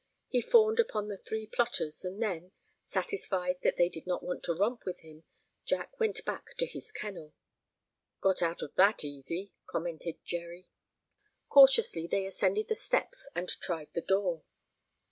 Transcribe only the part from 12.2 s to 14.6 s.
ascended the steps and tried the door.